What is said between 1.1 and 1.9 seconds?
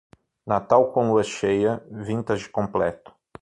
lua cheia,